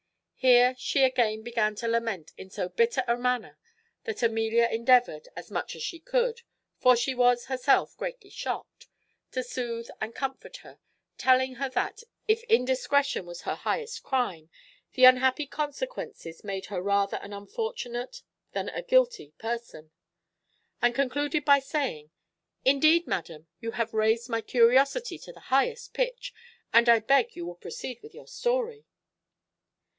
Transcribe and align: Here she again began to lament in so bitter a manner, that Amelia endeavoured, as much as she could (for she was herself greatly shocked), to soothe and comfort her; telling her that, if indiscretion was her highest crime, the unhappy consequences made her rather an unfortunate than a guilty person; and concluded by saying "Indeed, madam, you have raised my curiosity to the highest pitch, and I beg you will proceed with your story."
Here 0.33 0.73
she 0.79 1.03
again 1.03 1.43
began 1.43 1.75
to 1.75 1.87
lament 1.87 2.31
in 2.35 2.49
so 2.49 2.67
bitter 2.69 3.03
a 3.07 3.15
manner, 3.15 3.59
that 4.05 4.23
Amelia 4.23 4.67
endeavoured, 4.71 5.29
as 5.35 5.51
much 5.51 5.75
as 5.75 5.83
she 5.83 5.99
could 5.99 6.41
(for 6.79 6.95
she 6.95 7.13
was 7.13 7.45
herself 7.45 7.95
greatly 7.97 8.31
shocked), 8.31 8.87
to 9.33 9.43
soothe 9.43 9.89
and 10.01 10.15
comfort 10.15 10.57
her; 10.57 10.79
telling 11.19 11.57
her 11.57 11.69
that, 11.69 12.01
if 12.27 12.41
indiscretion 12.45 13.27
was 13.27 13.41
her 13.43 13.53
highest 13.53 14.01
crime, 14.01 14.49
the 14.93 15.05
unhappy 15.05 15.45
consequences 15.45 16.43
made 16.43 16.65
her 16.65 16.81
rather 16.81 17.17
an 17.17 17.31
unfortunate 17.33 18.23
than 18.53 18.69
a 18.69 18.81
guilty 18.81 19.35
person; 19.37 19.91
and 20.81 20.95
concluded 20.95 21.45
by 21.45 21.59
saying 21.59 22.09
"Indeed, 22.65 23.05
madam, 23.05 23.45
you 23.59 23.73
have 23.73 23.93
raised 23.93 24.27
my 24.29 24.41
curiosity 24.41 25.19
to 25.19 25.31
the 25.31 25.39
highest 25.51 25.93
pitch, 25.93 26.33
and 26.73 26.89
I 26.89 26.97
beg 26.97 27.35
you 27.35 27.45
will 27.45 27.53
proceed 27.53 28.01
with 28.01 28.15
your 28.15 28.25
story." 28.27 28.87